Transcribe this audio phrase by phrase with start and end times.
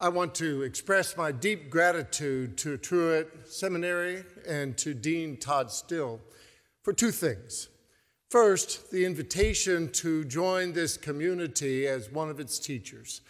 [0.00, 6.20] I want to express my deep gratitude to Truett Seminary and to Dean Todd Still
[6.84, 7.68] for two things.
[8.30, 13.22] First, the invitation to join this community as one of its teachers.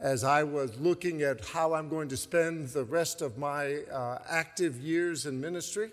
[0.00, 4.18] As I was looking at how I'm going to spend the rest of my uh,
[4.28, 5.92] active years in ministry,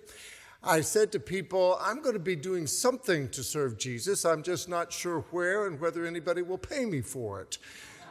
[0.64, 4.26] I said to people, I'm going to be doing something to serve Jesus.
[4.26, 7.60] I'm just not sure where and whether anybody will pay me for it.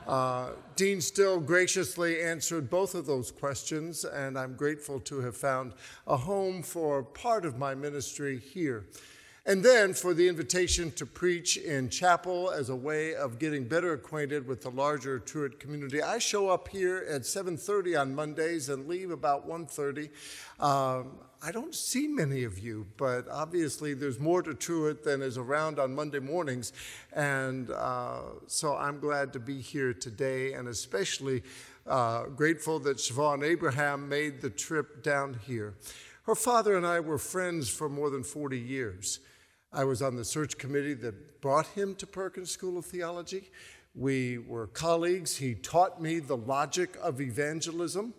[0.07, 5.73] Uh, Dean Still graciously answered both of those questions, and I'm grateful to have found
[6.07, 8.87] a home for part of my ministry here.
[9.47, 13.93] And then for the invitation to preach in chapel as a way of getting better
[13.93, 16.01] acquainted with the larger Truett community.
[16.01, 20.09] I show up here at 7:30 on Mondays and leave about 1:30.
[20.59, 25.37] Um, I don't see many of you, but obviously there's more to Truett than is
[25.37, 26.73] around on Monday mornings.
[27.13, 31.43] And uh, so I'm glad to be here today and especially
[31.87, 35.75] uh, grateful that Siobhan Abraham made the trip down here.
[36.23, 39.21] Her father and I were friends for more than 40 years.
[39.75, 43.51] I was on the search committee that brought him to Perkins School of Theology.
[43.97, 45.37] We were colleagues.
[45.37, 48.15] He taught me the logic of evangelism.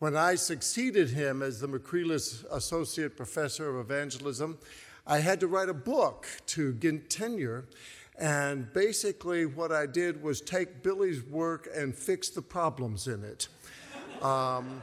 [0.00, 4.58] When I succeeded him as the McCreless Associate Professor of Evangelism,
[5.06, 7.66] I had to write a book to get tenure.
[8.18, 13.46] And basically, what I did was take Billy's work and fix the problems in it.
[14.24, 14.82] Um,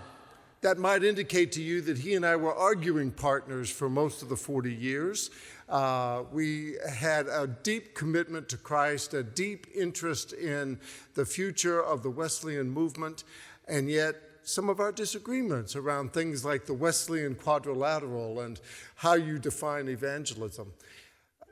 [0.64, 4.30] that might indicate to you that he and I were arguing partners for most of
[4.30, 5.30] the 40 years.
[5.69, 10.80] Uh, we had a deep commitment to Christ, a deep interest in
[11.16, 13.23] the future of the Wesleyan movement,
[13.67, 18.59] and yet some of our disagreements around things like the Wesleyan quadrilateral and
[18.95, 20.73] how you define evangelism.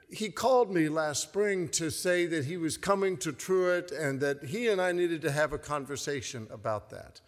[0.10, 4.44] He called me last spring to say that he was coming to Truett and that
[4.44, 7.22] he and I needed to have a conversation about that.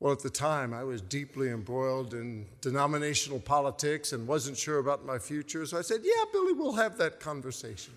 [0.00, 5.04] Well, at the time, I was deeply embroiled in denominational politics and wasn't sure about
[5.04, 5.66] my future.
[5.66, 7.92] So I said, Yeah, Billy, we'll have that conversation.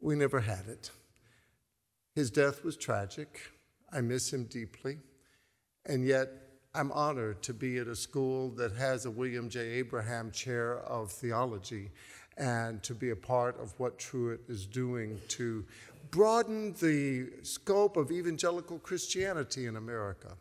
[0.00, 0.90] We never had it.
[2.14, 3.40] His death was tragic.
[3.92, 4.98] I miss him deeply.
[5.84, 6.28] And yet,
[6.76, 9.60] I'm honored to be at a school that has a William J.
[9.70, 11.90] Abraham Chair of Theology
[12.36, 15.64] and to be a part of what Truett is doing to
[16.12, 20.36] broaden the scope of evangelical Christianity in America.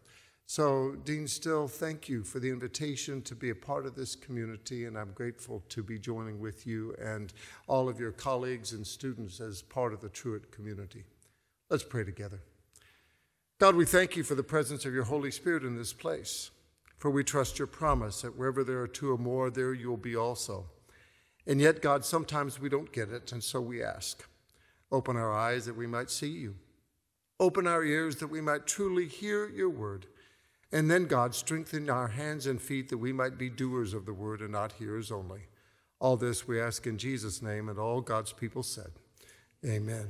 [0.49, 4.85] So, Dean Still, thank you for the invitation to be a part of this community,
[4.85, 7.31] and I'm grateful to be joining with you and
[7.67, 11.03] all of your colleagues and students as part of the Truett community.
[11.69, 12.41] Let's pray together.
[13.59, 16.49] God, we thank you for the presence of your Holy Spirit in this place,
[16.97, 20.15] for we trust your promise that wherever there are two or more, there you'll be
[20.15, 20.65] also.
[21.45, 24.27] And yet, God, sometimes we don't get it, and so we ask.
[24.91, 26.55] Open our eyes that we might see you.
[27.39, 30.07] Open our ears that we might truly hear your word.
[30.71, 34.13] And then, God, strengthen our hands and feet that we might be doers of the
[34.13, 35.41] word and not hearers only.
[35.99, 38.91] All this we ask in Jesus' name, and all God's people said,
[39.65, 40.07] Amen.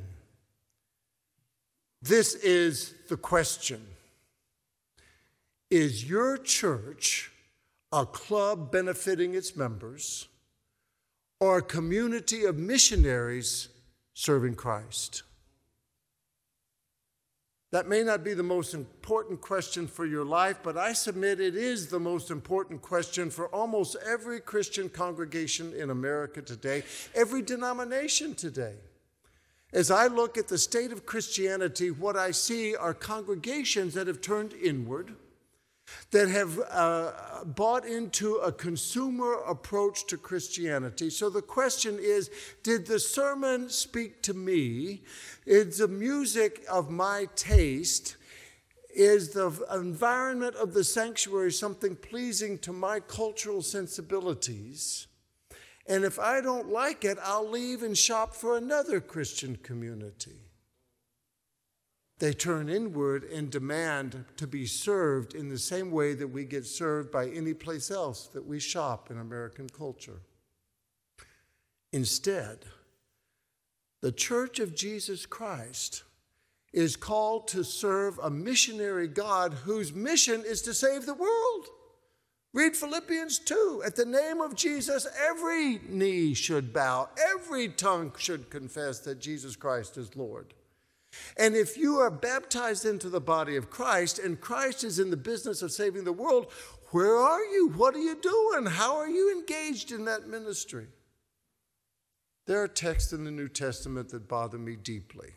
[2.02, 3.86] This is the question
[5.70, 7.32] Is your church
[7.92, 10.28] a club benefiting its members
[11.40, 13.70] or a community of missionaries
[14.14, 15.24] serving Christ?
[17.72, 21.56] That may not be the most important question for your life, but I submit it
[21.56, 28.34] is the most important question for almost every Christian congregation in America today, every denomination
[28.34, 28.74] today.
[29.72, 34.20] As I look at the state of Christianity, what I see are congregations that have
[34.20, 35.14] turned inward,
[36.10, 37.12] that have uh,
[37.46, 41.10] bought into a consumer approach to Christianity.
[41.10, 42.30] So the question is
[42.64, 45.04] Did the sermon speak to me?
[45.46, 48.18] Is the music of my taste?
[48.94, 55.08] Is the environment of the sanctuary something pleasing to my cultural sensibilities?
[55.88, 60.49] And if I don't like it, I'll leave and shop for another Christian community.
[62.20, 66.66] They turn inward and demand to be served in the same way that we get
[66.66, 70.20] served by any place else that we shop in American culture.
[71.94, 72.66] Instead,
[74.02, 76.04] the Church of Jesus Christ
[76.74, 81.68] is called to serve a missionary God whose mission is to save the world.
[82.54, 83.84] Read Philippians 2.
[83.86, 89.56] At the name of Jesus, every knee should bow, every tongue should confess that Jesus
[89.56, 90.54] Christ is Lord.
[91.38, 95.18] And if you are baptized into the body of Christ and Christ is in the
[95.18, 96.52] business of saving the world,
[96.92, 97.70] where are you?
[97.70, 98.66] What are you doing?
[98.66, 100.88] How are you engaged in that ministry?
[102.48, 105.34] There are texts in the New Testament that bother me deeply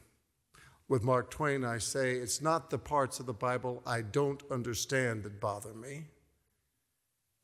[0.88, 5.22] With Mark Twain, I say, it's not the parts of the Bible I don't understand
[5.24, 6.04] that bother me.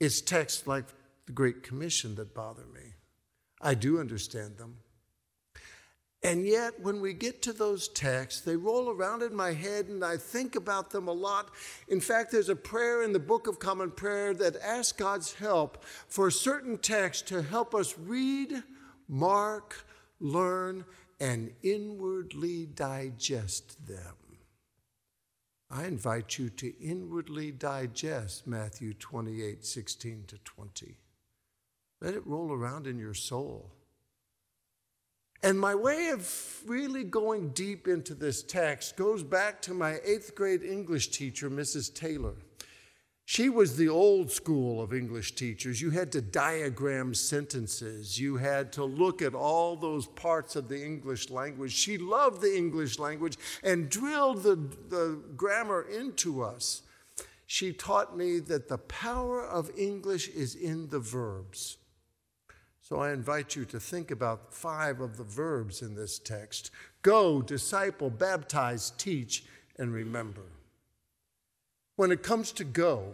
[0.00, 0.86] It's texts like
[1.26, 2.94] the Great Commission that bother me.
[3.60, 4.78] I do understand them.
[6.22, 10.04] And yet, when we get to those texts, they roll around in my head and
[10.04, 11.50] I think about them a lot.
[11.86, 15.84] In fact, there's a prayer in the Book of Common Prayer that asks God's help
[15.84, 18.64] for a certain text to help us read,
[19.08, 19.86] mark,
[20.18, 20.84] learn,
[21.20, 24.16] and inwardly digest them.
[25.70, 30.96] I invite you to inwardly digest Matthew 28 16 to 20.
[32.00, 33.77] Let it roll around in your soul.
[35.42, 40.34] And my way of really going deep into this text goes back to my eighth
[40.34, 41.94] grade English teacher, Mrs.
[41.94, 42.34] Taylor.
[43.24, 45.82] She was the old school of English teachers.
[45.82, 48.18] You had to diagram sentences.
[48.18, 51.72] You had to look at all those parts of the English language.
[51.72, 54.56] She loved the English language and drilled the,
[54.88, 56.82] the grammar into us.
[57.46, 61.76] She taught me that the power of English is in the verbs.
[62.88, 66.70] So I invite you to think about five of the verbs in this text
[67.02, 69.44] go, disciple, baptize, teach,
[69.76, 70.46] and remember.
[71.96, 73.12] When it comes to go,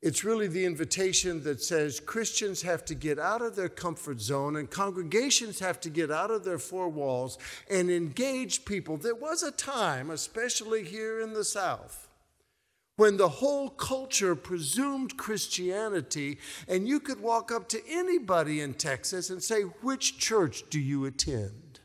[0.00, 4.56] it's really the invitation that says Christians have to get out of their comfort zone
[4.56, 7.36] and congregations have to get out of their four walls
[7.68, 8.96] and engage people.
[8.96, 12.07] There was a time, especially here in the South,
[12.98, 16.36] when the whole culture presumed Christianity,
[16.66, 21.04] and you could walk up to anybody in Texas and say, Which church do you
[21.04, 21.78] attend?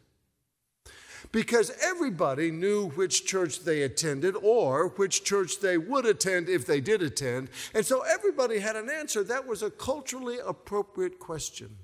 [1.31, 6.81] Because everybody knew which church they attended or which church they would attend if they
[6.81, 7.49] did attend.
[7.75, 9.23] And so everybody had an answer.
[9.23, 11.77] That was a culturally appropriate question.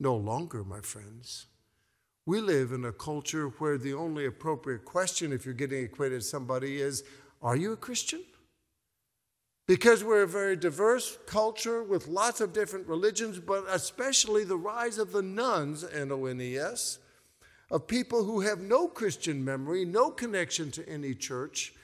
[0.00, 1.46] No longer, my friends.
[2.26, 6.24] We live in a culture where the only appropriate question, if you're getting acquainted with
[6.24, 7.04] somebody, is
[7.44, 8.22] are you a Christian?
[9.68, 14.98] Because we're a very diverse culture with lots of different religions, but especially the rise
[14.98, 16.98] of the nones, N O N E S,
[17.70, 21.74] of people who have no Christian memory, no connection to any church.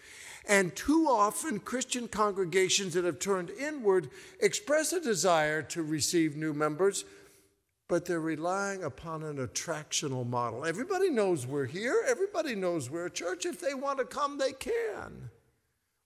[0.49, 4.09] And too often, Christian congregations that have turned inward
[4.41, 7.05] express a desire to receive new members,
[7.89, 10.65] but they're relying upon an attractional model.
[10.65, 13.45] Everybody knows we're here, everybody knows we're a church.
[13.45, 15.31] If they want to come, they can.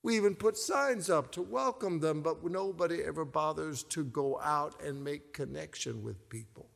[0.04, 4.82] We even put signs up to welcome them, but nobody ever bothers to go out
[4.82, 6.68] and make connection with people.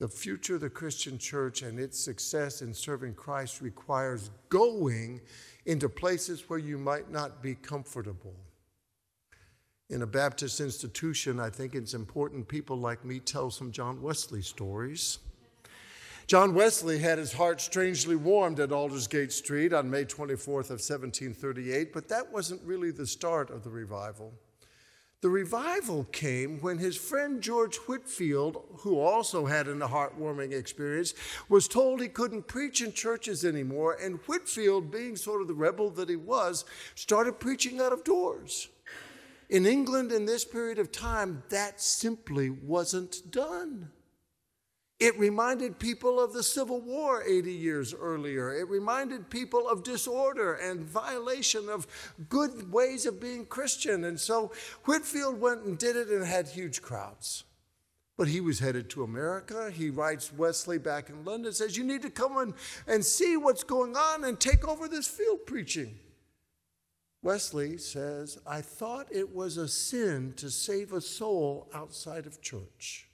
[0.00, 5.20] The future of the Christian church and its success in serving Christ requires going
[5.66, 8.36] into places where you might not be comfortable.
[9.90, 14.40] In a Baptist institution, I think it's important people like me tell some John Wesley
[14.40, 15.18] stories.
[16.32, 21.92] John Wesley had his heart strangely warmed at Aldersgate Street on May 24th of 1738,
[21.92, 24.32] but that wasn't really the start of the revival.
[25.20, 31.12] The revival came when his friend George Whitefield, who also had a heartwarming experience,
[31.50, 33.98] was told he couldn't preach in churches anymore.
[34.02, 36.64] And Whitefield, being sort of the rebel that he was,
[36.94, 38.68] started preaching out of doors.
[39.50, 43.90] In England, in this period of time, that simply wasn't done.
[45.02, 48.54] It reminded people of the Civil War 80 years earlier.
[48.54, 51.88] It reminded people of disorder and violation of
[52.28, 54.04] good ways of being Christian.
[54.04, 54.52] And so
[54.84, 57.42] Whitefield went and did it and had huge crowds.
[58.16, 59.72] But he was headed to America.
[59.72, 62.54] He writes Wesley back in London, says, You need to come and,
[62.86, 65.98] and see what's going on and take over this field preaching.
[67.24, 73.08] Wesley says, I thought it was a sin to save a soul outside of church.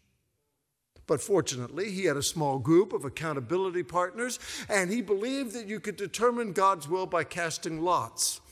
[1.09, 4.38] But fortunately, he had a small group of accountability partners,
[4.69, 8.43] and he believed that you could determine God's will by casting lots.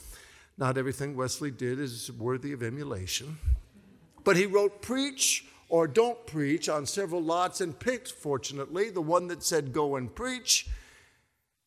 [0.56, 3.36] Not everything Wesley did is worthy of emulation,
[4.24, 9.28] but he wrote Preach or Don't Preach on several lots and picked, fortunately, the one
[9.28, 10.66] that said Go and Preach.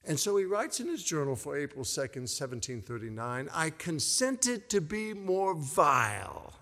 [0.05, 5.13] And so he writes in his journal for April 2nd, 1739 I consented to be
[5.13, 6.55] more vile.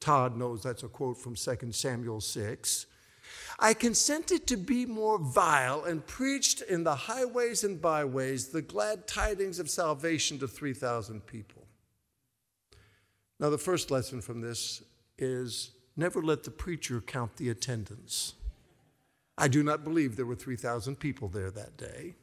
[0.00, 2.86] Todd knows that's a quote from 2 Samuel 6
[3.58, 9.06] I consented to be more vile and preached in the highways and byways the glad
[9.06, 11.64] tidings of salvation to 3,000 people.
[13.40, 14.82] Now, the first lesson from this
[15.16, 18.34] is never let the preacher count the attendance.
[19.36, 22.14] I do not believe there were 3,000 people there that day.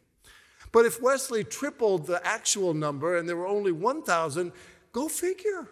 [0.71, 4.51] But if Wesley tripled the actual number and there were only 1,000,
[4.91, 5.69] go figure.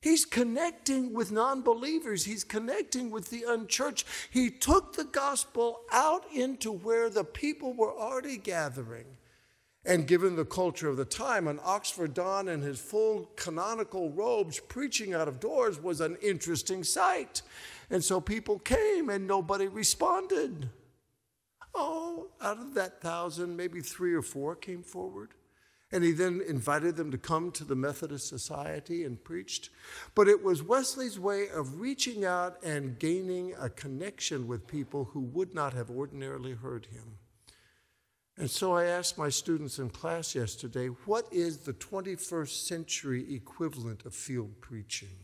[0.00, 2.24] He's connecting with non believers.
[2.24, 4.06] He's connecting with the unchurched.
[4.30, 9.06] He took the gospel out into where the people were already gathering.
[9.84, 14.58] And given the culture of the time, an Oxford Don in his full canonical robes
[14.58, 17.42] preaching out of doors was an interesting sight.
[17.88, 20.70] And so people came and nobody responded.
[21.72, 25.34] Oh, out of that thousand, maybe three or four came forward.
[25.92, 29.70] And he then invited them to come to the Methodist Society and preached.
[30.16, 35.20] But it was Wesley's way of reaching out and gaining a connection with people who
[35.20, 37.18] would not have ordinarily heard him.
[38.38, 44.04] And so I asked my students in class yesterday, what is the 21st century equivalent
[44.04, 45.16] of field preaching?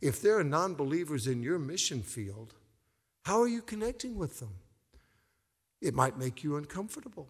[0.00, 2.54] If there are non believers in your mission field,
[3.24, 4.56] how are you connecting with them?
[5.80, 7.28] It might make you uncomfortable.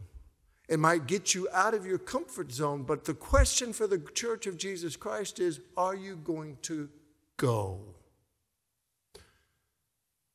[0.68, 4.46] It might get you out of your comfort zone, but the question for the Church
[4.46, 6.88] of Jesus Christ is are you going to
[7.36, 7.80] go?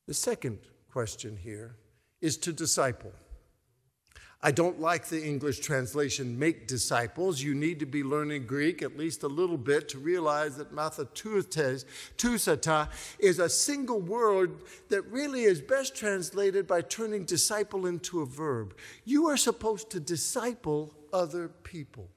[0.07, 0.59] The second
[0.91, 1.77] question here
[2.21, 3.11] is to disciple.
[4.41, 7.41] I don't like the English translation, make disciples.
[7.41, 11.83] You need to be learning Greek at least a little bit to realize that matheteusate
[13.19, 18.77] is a single word that really is best translated by turning disciple into a verb.
[19.03, 22.07] You are supposed to disciple other people.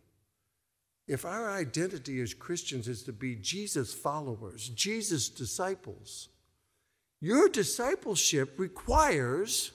[1.08, 6.28] If our identity as Christians is to be Jesus followers, Jesus disciples,
[7.20, 9.72] your discipleship requires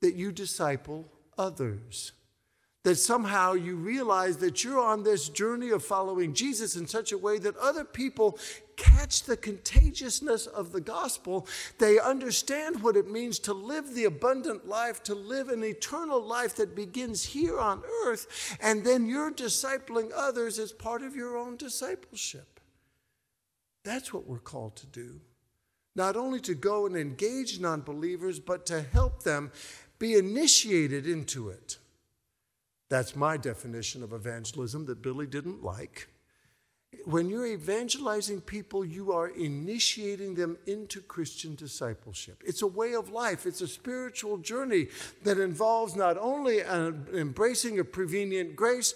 [0.00, 1.04] that you disciple
[1.38, 2.12] others.
[2.84, 7.18] That somehow you realize that you're on this journey of following Jesus in such a
[7.18, 8.38] way that other people
[8.76, 11.48] catch the contagiousness of the gospel.
[11.78, 16.54] They understand what it means to live the abundant life, to live an eternal life
[16.56, 21.56] that begins here on earth, and then you're discipling others as part of your own
[21.56, 22.60] discipleship.
[23.82, 25.20] That's what we're called to do.
[25.94, 29.50] Not only to go and engage non believers, but to help them
[29.98, 31.78] be initiated into it.
[32.88, 36.08] That's my definition of evangelism that Billy didn't like.
[37.04, 42.42] When you're evangelizing people, you are initiating them into Christian discipleship.
[42.46, 44.88] It's a way of life, it's a spiritual journey
[45.24, 48.94] that involves not only an embracing of prevenient grace,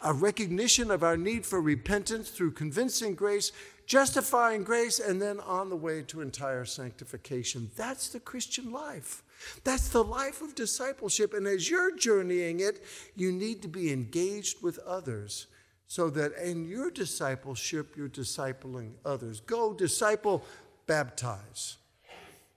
[0.00, 3.52] a recognition of our need for repentance through convincing grace,
[3.86, 7.70] justifying grace, and then on the way to entire sanctification.
[7.76, 9.22] That's the Christian life.
[9.64, 11.34] That's the life of discipleship.
[11.34, 12.84] And as you're journeying it,
[13.16, 15.46] you need to be engaged with others
[15.86, 19.40] so that in your discipleship, you're discipling others.
[19.40, 20.44] Go, disciple,
[20.86, 21.78] baptize.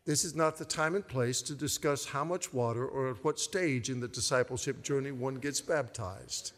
[0.06, 3.40] This is not the time and place to discuss how much water or at what
[3.40, 6.54] stage in the discipleship journey one gets baptized.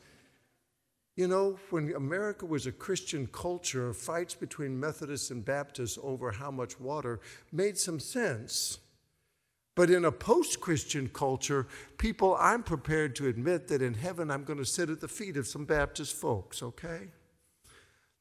[1.16, 6.50] You know, when America was a Christian culture, fights between Methodists and Baptists over how
[6.50, 7.20] much water
[7.52, 8.80] made some sense.
[9.76, 14.44] But in a post Christian culture, people, I'm prepared to admit that in heaven I'm
[14.44, 17.08] going to sit at the feet of some Baptist folks, okay?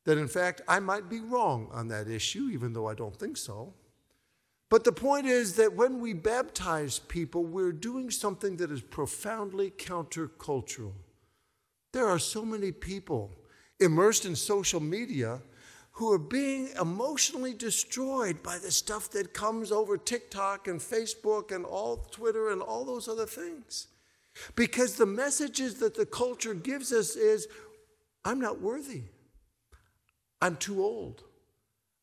[0.04, 3.36] That in fact I might be wrong on that issue, even though I don't think
[3.36, 3.74] so.
[4.70, 9.70] But the point is that when we baptize people, we're doing something that is profoundly
[9.70, 10.94] countercultural.
[11.92, 13.30] There are so many people
[13.78, 15.42] immersed in social media
[16.02, 21.64] who are being emotionally destroyed by the stuff that comes over TikTok and Facebook and
[21.64, 23.86] all Twitter and all those other things.
[24.56, 27.46] Because the messages that the culture gives us is
[28.24, 29.02] I'm not worthy.
[30.40, 31.22] I'm too old.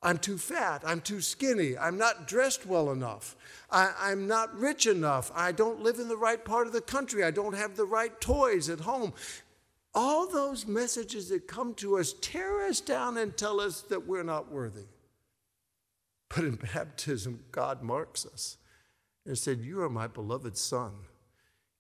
[0.01, 0.82] I'm too fat.
[0.86, 1.77] I'm too skinny.
[1.77, 3.36] I'm not dressed well enough.
[3.70, 5.29] I, am not rich enough.
[5.36, 7.25] I don't live in the right part of the country.
[7.25, 9.12] I don't have the right toys at home.
[9.93, 14.24] All those messages that come to us tear us down and tell us that we're
[14.24, 14.86] not worthy.
[16.29, 18.58] But in baptism, God marks us
[19.25, 20.91] and said, You are my beloved son.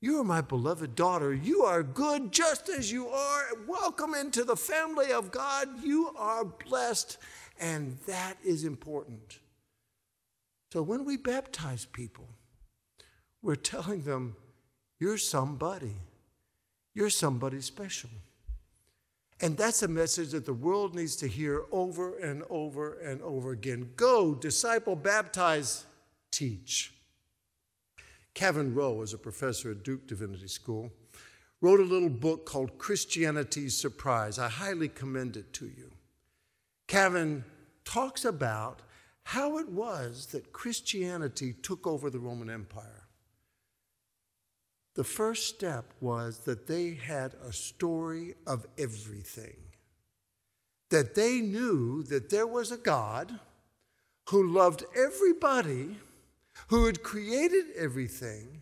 [0.01, 1.33] You are my beloved daughter.
[1.33, 3.43] You are good just as you are.
[3.67, 5.67] Welcome into the family of God.
[5.83, 7.17] You are blessed,
[7.59, 9.39] and that is important.
[10.71, 12.29] So when we baptize people,
[13.41, 14.35] we're telling them,
[14.99, 15.95] You're somebody.
[16.99, 18.09] You're somebody special.
[19.39, 23.51] And that's a message that the world needs to hear over and over and over
[23.51, 23.91] again.
[23.95, 25.85] Go, disciple, baptize,
[26.29, 26.93] teach.
[28.35, 30.91] Kavin Rowe is a professor at Duke Divinity School,
[31.61, 34.37] wrote a little book called Christianity's Surprise.
[34.37, 35.91] I highly commend it to you.
[36.89, 37.45] Kavin
[37.85, 38.81] talks about
[39.23, 43.05] how it was that Christianity took over the Roman Empire.
[44.99, 49.55] The first step was that they had a story of everything.
[50.89, 53.39] that they knew that there was a God
[54.29, 55.95] who loved everybody,
[56.67, 58.61] who had created everything,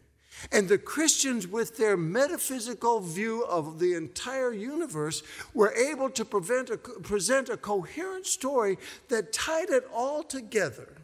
[0.51, 5.23] and the Christians, with their metaphysical view of the entire universe,
[5.55, 8.77] were able to a, present a coherent story
[9.09, 10.97] that tied it all together.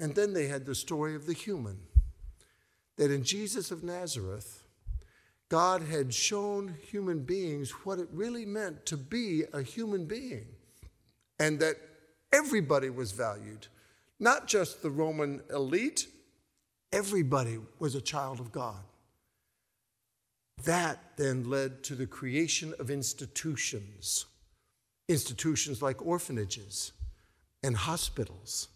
[0.00, 1.80] And then they had the story of the human
[2.96, 4.64] that in Jesus of Nazareth,
[5.48, 10.46] God had shown human beings what it really meant to be a human being,
[11.38, 11.76] and that
[12.32, 13.66] everybody was valued,
[14.18, 16.08] not just the Roman elite,
[16.92, 18.82] everybody was a child of God.
[20.64, 24.26] That then led to the creation of institutions,
[25.08, 26.92] institutions like orphanages
[27.62, 28.68] and hospitals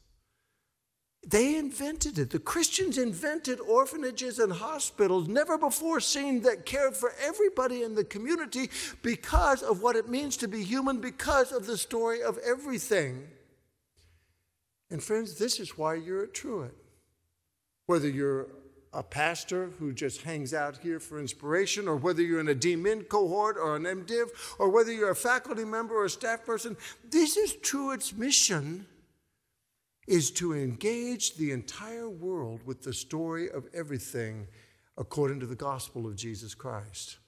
[1.29, 2.31] they invented it.
[2.31, 8.05] The Christians invented orphanages and hospitals, never before seen, that cared for everybody in the
[8.05, 8.71] community
[9.03, 13.29] because of what it means to be human, because of the story of everything.
[14.91, 16.75] And friends, this is why you're at Truett.
[17.87, 18.47] Whether you're
[18.95, 23.07] a pastor who just hangs out here for inspiration, or whether you're in a DMin
[23.07, 26.75] cohort or an MDiv, or whether you're a faculty member or a staff person,
[27.11, 28.87] this is Truett's mission
[30.09, 34.49] is to engage the entire world with the story of everything
[34.97, 37.19] according to the gospel of Jesus Christ.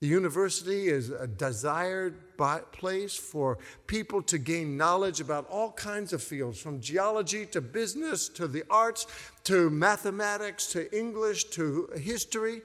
[0.00, 6.22] The university is a desired place for people to gain knowledge about all kinds of
[6.22, 9.06] fields, from geology to business to the arts
[9.44, 12.62] to mathematics to English to history.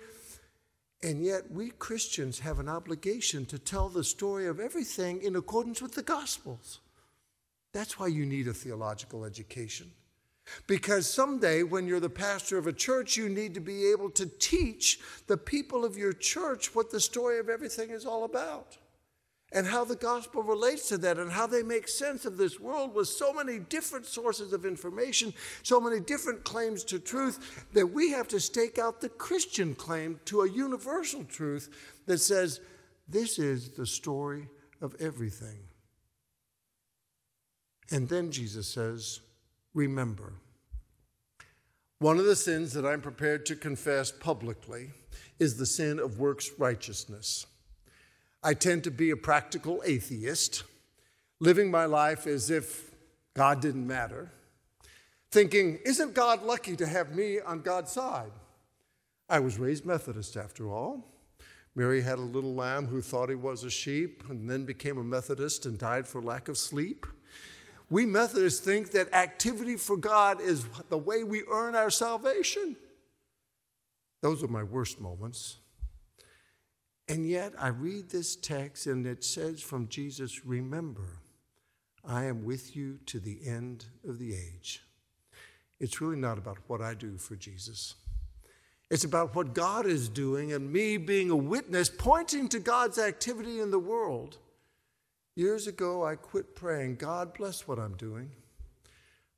[1.01, 5.81] And yet, we Christians have an obligation to tell the story of everything in accordance
[5.81, 6.81] with the Gospels.
[7.73, 9.91] That's why you need a theological education.
[10.67, 14.25] Because someday, when you're the pastor of a church, you need to be able to
[14.25, 18.77] teach the people of your church what the story of everything is all about
[19.53, 22.93] and how the gospel relates to that and how they make sense of this world
[22.93, 28.09] with so many different sources of information, so many different claims to truth, that we
[28.11, 31.69] have to stake out the Christian claim to a universal truth
[32.07, 32.59] that says,
[33.07, 34.49] This is the story
[34.81, 35.59] of everything.
[37.91, 39.19] And then Jesus says,
[39.73, 40.33] Remember.
[41.99, 44.91] One of the sins that I'm prepared to confess publicly
[45.39, 47.45] is the sin of works righteousness.
[48.43, 50.63] I tend to be a practical atheist,
[51.39, 52.91] living my life as if
[53.33, 54.31] God didn't matter,
[55.31, 58.31] thinking, Isn't God lucky to have me on God's side?
[59.29, 61.07] I was raised Methodist after all.
[61.75, 65.03] Mary had a little lamb who thought he was a sheep and then became a
[65.03, 67.07] Methodist and died for lack of sleep.
[67.93, 72.75] We Methodists think that activity for God is the way we earn our salvation.
[74.23, 75.57] Those are my worst moments.
[77.07, 81.19] And yet, I read this text and it says from Jesus, Remember,
[82.03, 84.81] I am with you to the end of the age.
[85.79, 87.93] It's really not about what I do for Jesus.
[88.89, 93.59] It's about what God is doing and me being a witness pointing to God's activity
[93.59, 94.39] in the world.
[95.35, 98.29] Years ago, I quit praying, God bless what I'm doing.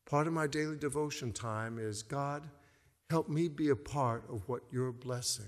[0.05, 2.43] Part of my daily devotion time is God,
[3.09, 5.45] help me be a part of what you're blessing.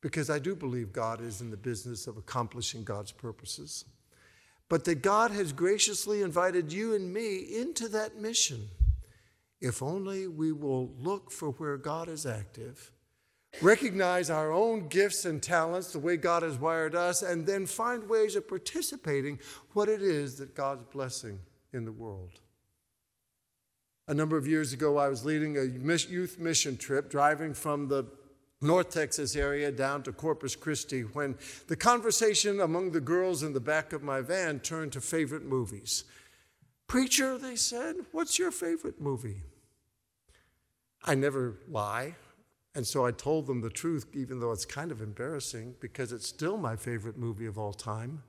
[0.00, 3.84] Because I do believe God is in the business of accomplishing God's purposes.
[4.68, 8.68] But that God has graciously invited you and me into that mission.
[9.60, 12.92] If only we will look for where God is active
[13.62, 18.08] recognize our own gifts and talents, the way God has wired us, and then find
[18.08, 19.38] ways of participating
[19.72, 21.40] what it is that God's blessing
[21.72, 22.40] in the world.
[24.06, 28.06] A number of years ago, I was leading a youth mission trip, driving from the
[28.60, 31.36] North Texas area down to Corpus Christi, when
[31.68, 36.04] the conversation among the girls in the back of my van turned to favorite movies.
[36.86, 39.42] Preacher, they said, what's your favorite movie?
[41.04, 42.14] I never lie.
[42.78, 46.28] And so I told them the truth, even though it's kind of embarrassing, because it's
[46.28, 48.22] still my favorite movie of all time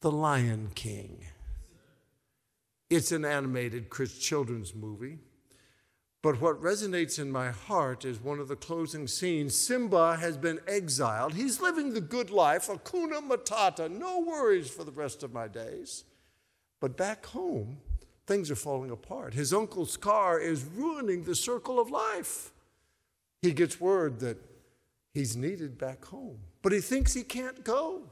[0.00, 1.24] The Lion King.
[2.90, 5.18] It's an animated children's movie.
[6.22, 9.54] But what resonates in my heart is one of the closing scenes.
[9.54, 11.34] Simba has been exiled.
[11.34, 16.02] He's living the good life, Hakuna Matata, no worries for the rest of my days.
[16.80, 17.76] But back home,
[18.26, 19.34] things are falling apart.
[19.34, 22.50] His uncle Scar is ruining the circle of life.
[23.44, 24.38] He gets word that
[25.12, 28.04] he's needed back home, but he thinks he can't go.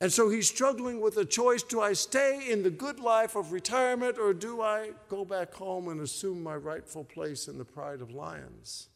[0.00, 3.50] And so he's struggling with a choice do I stay in the good life of
[3.50, 8.00] retirement or do I go back home and assume my rightful place in the pride
[8.00, 8.88] of lions?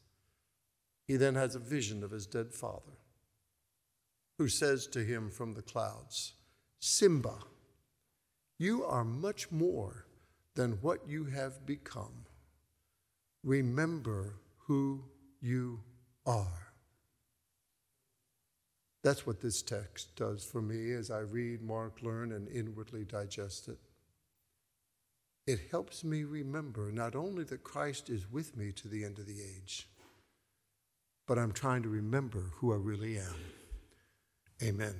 [1.09, 3.01] He then has a vision of his dead father
[4.39, 6.35] who says to him from the clouds,
[6.79, 7.39] Simba,
[8.57, 10.07] you are much more
[10.55, 12.25] than what you have become.
[13.43, 14.37] Remember
[14.69, 15.03] who
[15.45, 15.81] you
[16.27, 16.73] are.
[19.03, 23.69] That's what this text does for me as I read, mark, learn, and inwardly digest
[23.69, 23.79] it.
[25.47, 29.27] It helps me remember not only that Christ is with me to the end of
[29.27, 29.87] the age,
[31.29, 33.35] but I'm trying to remember who I really am.
[34.63, 34.95] Amen.